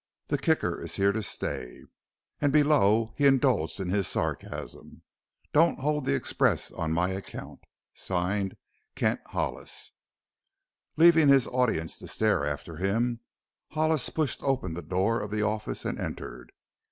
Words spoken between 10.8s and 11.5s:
Leaving his